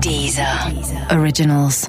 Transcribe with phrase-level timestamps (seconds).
[0.00, 0.46] Deezer.
[1.12, 1.86] Originals.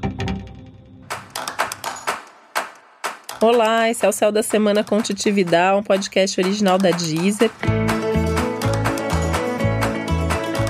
[3.40, 7.50] Olá, esse é o Céu da Semana com Titi Vidal, um podcast original da Deezer.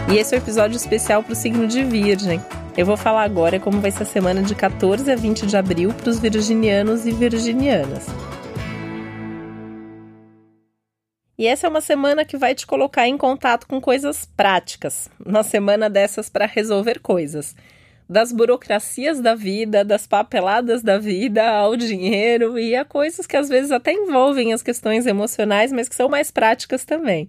[0.08, 2.40] E esse é o um episódio especial para o signo de Virgem.
[2.78, 5.92] Eu vou falar agora como vai ser a semana de 14 a 20 de abril
[5.96, 8.05] para os virginianos e virginianas.
[11.42, 15.10] E essa é uma semana que vai te colocar em contato com coisas práticas.
[15.26, 17.55] Uma semana dessas para resolver coisas.
[18.08, 23.49] Das burocracias da vida, das papeladas da vida, ao dinheiro e a coisas que às
[23.49, 27.27] vezes até envolvem as questões emocionais, mas que são mais práticas também.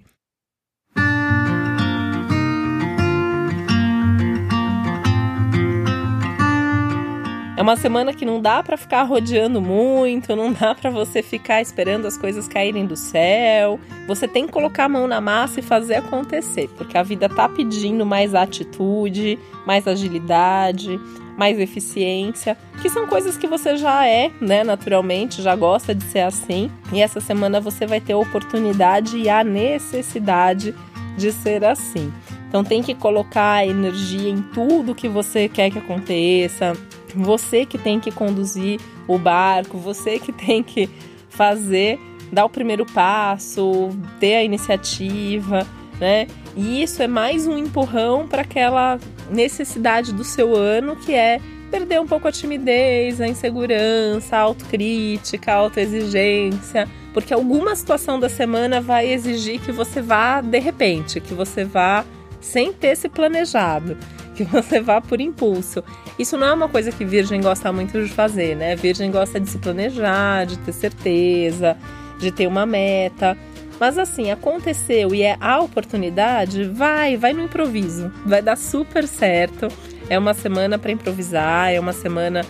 [7.62, 11.62] É uma semana que não dá para ficar rodeando muito, não dá para você ficar
[11.62, 13.78] esperando as coisas caírem do céu.
[14.08, 17.48] Você tem que colocar a mão na massa e fazer acontecer, porque a vida tá
[17.48, 20.98] pedindo mais atitude, mais agilidade,
[21.38, 26.22] mais eficiência, que são coisas que você já é, né, naturalmente, já gosta de ser
[26.22, 26.68] assim.
[26.92, 30.74] E essa semana você vai ter a oportunidade e a necessidade
[31.16, 32.12] de ser assim.
[32.48, 36.74] Então tem que colocar energia em tudo que você quer que aconteça,
[37.14, 40.88] você que tem que conduzir o barco, você que tem que
[41.28, 41.98] fazer,
[42.32, 45.66] dar o primeiro passo, ter a iniciativa,
[46.00, 46.26] né?
[46.56, 48.98] E isso é mais um empurrão para aquela
[49.30, 51.40] necessidade do seu ano que é
[51.70, 58.28] perder um pouco a timidez, a insegurança, a autocrítica, a autoexigência, porque alguma situação da
[58.28, 62.04] semana vai exigir que você vá de repente, que você vá
[62.40, 63.96] sem ter se planejado
[64.44, 65.82] que você vá por impulso.
[66.18, 68.76] Isso não é uma coisa que Virgem gosta muito de fazer, né?
[68.76, 71.76] Virgem gosta de se planejar, de ter certeza,
[72.18, 73.36] de ter uma meta.
[73.80, 78.12] Mas assim, aconteceu e é a oportunidade, vai, vai no improviso.
[78.24, 79.68] Vai dar super certo.
[80.08, 82.44] É uma semana para improvisar, é uma semana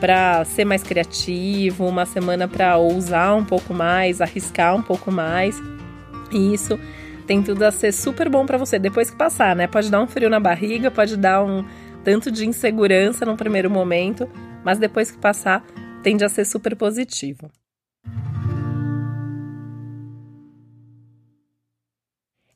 [0.00, 5.60] para ser mais criativo, uma semana para ousar um pouco mais, arriscar um pouco mais.
[6.30, 6.78] E isso
[7.28, 9.66] tem tudo a ser super bom para você depois que passar, né?
[9.66, 11.62] Pode dar um frio na barriga, pode dar um
[12.02, 14.26] tanto de insegurança no primeiro momento,
[14.64, 15.62] mas depois que passar,
[16.02, 17.50] tende a ser super positivo.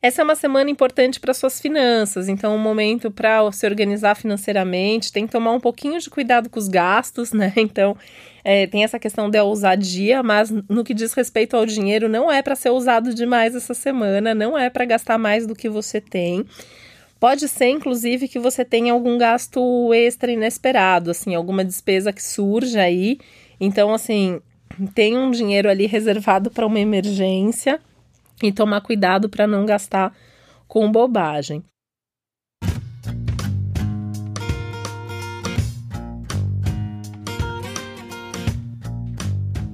[0.04, 5.12] Essa é uma semana importante para suas finanças, então um momento para se organizar financeiramente,
[5.12, 7.52] tem que tomar um pouquinho de cuidado com os gastos, né?
[7.62, 7.96] Então,
[8.42, 12.42] é, tem essa questão da ousadia, mas no que diz respeito ao dinheiro, não é
[12.42, 16.44] para ser usado demais essa semana, não é para gastar mais do que você tem.
[17.20, 22.82] Pode ser, inclusive, que você tenha algum gasto extra inesperado, assim, alguma despesa que surja
[22.82, 23.20] aí.
[23.60, 24.40] Então, assim,
[24.92, 27.78] tem um dinheiro ali reservado para uma emergência
[28.46, 30.14] e tomar cuidado para não gastar
[30.66, 31.62] com bobagem.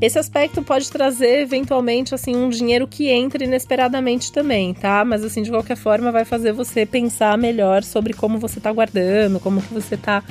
[0.00, 5.04] Esse aspecto pode trazer eventualmente assim um dinheiro que entre inesperadamente também, tá?
[5.04, 9.40] Mas assim, de qualquer forma vai fazer você pensar melhor sobre como você está guardando,
[9.40, 10.22] como que você está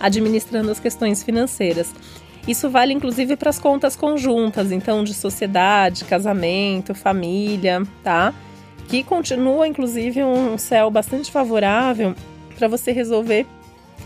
[0.00, 1.94] administrando as questões financeiras.
[2.48, 8.34] Isso vale inclusive para as contas conjuntas, então de sociedade, casamento, família, tá?
[8.88, 12.14] Que continua inclusive um céu bastante favorável
[12.56, 13.46] para você resolver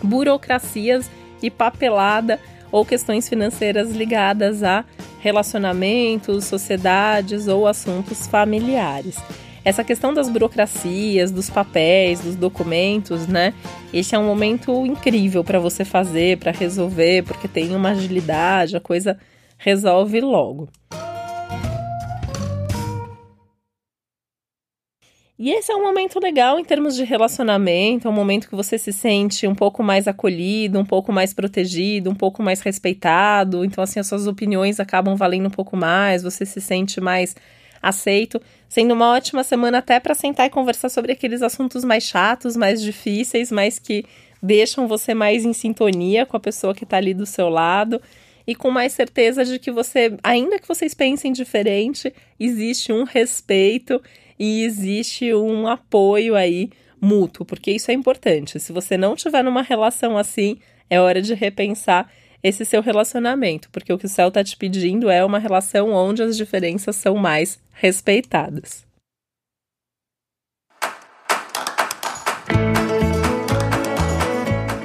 [0.02, 1.10] burocracias
[1.42, 2.38] e papelada
[2.70, 4.84] ou questões financeiras ligadas a
[5.20, 9.16] relacionamentos, sociedades ou assuntos familiares.
[9.64, 13.54] Essa questão das burocracias, dos papéis, dos documentos, né?
[13.94, 18.80] Esse é um momento incrível para você fazer, para resolver, porque tem uma agilidade, a
[18.80, 19.19] coisa
[19.56, 20.69] resolve logo.
[25.36, 28.78] E esse é um momento legal em termos de relacionamento, é um momento que você
[28.78, 33.64] se sente um pouco mais acolhido, um pouco mais protegido, um pouco mais respeitado.
[33.64, 37.34] Então, assim, as suas opiniões acabam valendo um pouco mais, você se sente mais
[37.88, 42.56] aceito, sendo uma ótima semana até para sentar e conversar sobre aqueles assuntos mais chatos,
[42.56, 44.04] mais difíceis, mas que
[44.42, 48.00] deixam você mais em sintonia com a pessoa que está ali do seu lado
[48.46, 54.02] e com mais certeza de que você, ainda que vocês pensem diferente, existe um respeito
[54.38, 56.70] e existe um apoio aí
[57.00, 58.58] mútuo, porque isso é importante.
[58.60, 60.58] Se você não tiver numa relação assim,
[60.90, 62.10] é hora de repensar
[62.44, 66.23] esse seu relacionamento, porque o que o céu está te pedindo é uma relação onde
[66.23, 68.85] as diferenças são mais respeitadas.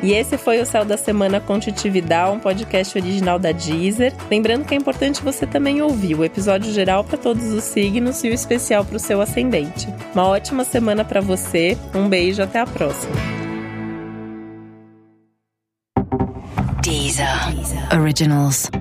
[0.02, 4.14] E esse foi o Céu da Semana com um podcast original da Deezer.
[4.32, 8.30] Lembrando que é importante você também ouvir o episódio geral para todos os signos e
[8.30, 9.88] o especial para o seu ascendente.
[10.14, 13.39] Uma ótima semana para você, um beijo, até a próxima.
[16.90, 17.54] Deezer.
[17.92, 18.79] Originals.